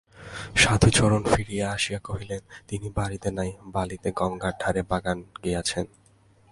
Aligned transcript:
সাধুচরণ 0.55 1.23
ফিরিয়া 1.23 1.67
আসিয়া 1.71 1.99
কহিলেন, 2.03 2.41
তিনি 2.67 2.87
বাড়িতে 2.89 3.29
নাই, 3.31 3.49
বালিতে 3.65 4.09
গঙ্গার 4.11 4.53
ধারে 4.59 4.81
বাগানে 4.89 5.23
গিয়াছেন। 5.43 5.85